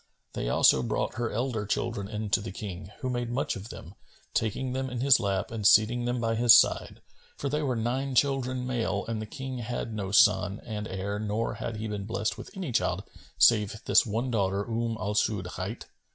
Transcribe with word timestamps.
They 0.33 0.49
also 0.49 0.81
brought 0.81 1.13
her 1.17 1.29
elder 1.31 1.67
children 1.67 2.07
in 2.07 2.31
to 2.31 2.41
the 2.41 2.51
King 2.51 2.89
who 3.01 3.09
made 3.11 3.29
much 3.29 3.55
of 3.55 3.69
them, 3.69 3.93
taking 4.33 4.73
them 4.73 4.89
in 4.89 4.99
his 4.99 5.19
lap 5.19 5.51
and 5.51 5.63
seating 5.63 6.05
them 6.05 6.19
by 6.19 6.33
his 6.33 6.57
side; 6.57 7.03
for 7.37 7.49
they 7.49 7.61
were 7.61 7.75
nine 7.75 8.15
children 8.15 8.65
male 8.65 9.05
and 9.05 9.21
the 9.21 9.27
King 9.27 9.59
had 9.59 9.93
no 9.93 10.11
son 10.11 10.59
and 10.65 10.87
heir 10.87 11.19
nor 11.19 11.53
had 11.53 11.77
he 11.77 11.87
been 11.87 12.05
blessed 12.05 12.35
with 12.35 12.49
any 12.57 12.71
child 12.71 13.03
save 13.37 13.79
this 13.85 14.03
one 14.03 14.31
daughter, 14.31 14.65
Umm 14.65 14.97
al 14.99 15.13
Su'ud 15.13 15.45
hight. 15.45 15.85